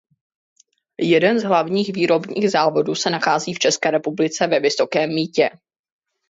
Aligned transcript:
Jeden 1.01 1.39
z 1.39 1.43
hlavních 1.43 1.93
výrobních 1.93 2.49
závodů 2.51 2.95
se 2.95 3.09
nachází 3.09 3.53
v 3.53 3.59
České 3.59 3.91
republice 3.91 4.47
ve 4.47 4.59
Vysokém 4.59 5.09
Mýtě. 5.09 5.49